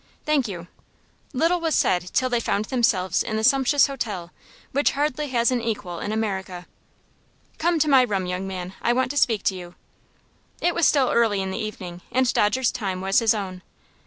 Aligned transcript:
"Thank 0.25 0.47
you." 0.47 0.65
Little 1.31 1.59
was 1.59 1.75
said 1.75 2.11
till 2.11 2.27
they 2.27 2.39
found 2.39 2.65
themselves 2.65 3.21
in 3.21 3.37
the 3.37 3.43
sumptuous 3.43 3.85
hotel, 3.85 4.31
which 4.71 4.93
hardly 4.93 5.27
has 5.27 5.51
an 5.51 5.61
equal 5.61 5.99
in 5.99 6.11
America. 6.11 6.65
"Come 7.59 7.77
to 7.77 7.87
my 7.87 8.01
room, 8.01 8.25
young 8.25 8.47
man; 8.47 8.73
I 8.81 8.93
want 8.93 9.11
to 9.11 9.15
speak 9.17 9.43
to 9.43 9.55
you." 9.55 9.75
It 10.59 10.73
was 10.73 10.87
still 10.87 11.11
early 11.11 11.39
in 11.39 11.51
the 11.51 11.59
evening, 11.59 12.01
and 12.11 12.33
Dodger's 12.33 12.71
time 12.71 12.99
was 12.99 13.19
his 13.19 13.35
own. 13.35 13.61